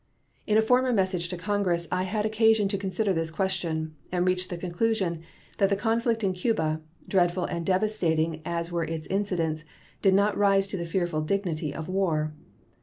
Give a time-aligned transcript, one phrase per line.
[0.47, 4.49] In a former message to Congress I had occasion to consider this question, and reached
[4.49, 5.21] the conclusion
[5.59, 9.63] that the conflict in Cuba, dreadful and devastating as were its incidents,
[10.01, 12.33] did not rise to the fearful dignity of war.